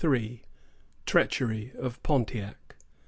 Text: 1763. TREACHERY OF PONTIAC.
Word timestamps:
1763. 0.03 0.41
TREACHERY 1.05 1.73
OF 1.77 2.01
PONTIAC. 2.01 2.75